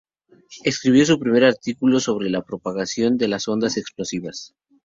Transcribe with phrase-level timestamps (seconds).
[0.63, 4.55] Escribió su primer artículo sobre la propagación de las ondas explosivas.